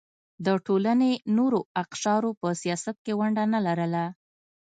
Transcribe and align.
د 0.45 0.47
ټولنې 0.65 1.11
نورو 1.37 1.59
اقشارو 1.83 2.29
په 2.41 2.47
سیاست 2.61 2.95
کې 3.05 3.13
ونډه 3.19 3.43
نه 3.53 3.59
لرله. 3.67 4.05